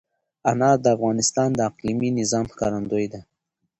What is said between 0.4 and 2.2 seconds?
انار د افغانستان د اقلیمي